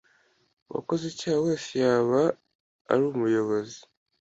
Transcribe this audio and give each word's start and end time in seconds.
Uwakoze 0.69 1.03
icyaha 1.11 1.39
wese 1.45 1.71
yaba 1.83 2.21
ari 2.91 3.01
umuyobozi 3.13 3.79